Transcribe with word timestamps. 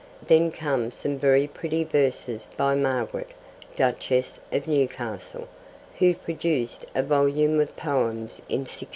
Then 0.25 0.49
come 0.49 0.89
some 0.89 1.19
very 1.19 1.45
pretty 1.45 1.83
verses 1.83 2.47
by 2.57 2.73
Margaret, 2.73 3.29
Duchess 3.75 4.39
of 4.51 4.67
Newcastle, 4.67 5.47
who 5.99 6.15
produced 6.15 6.87
a 6.95 7.03
volume 7.03 7.61
of 7.61 7.75
poems 7.75 8.41
in 8.49 8.61
1653. 8.61 8.87